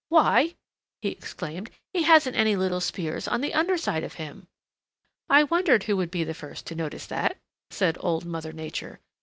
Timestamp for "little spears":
2.55-3.27